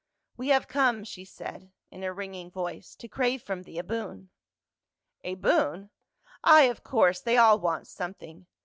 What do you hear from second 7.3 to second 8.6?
all want something.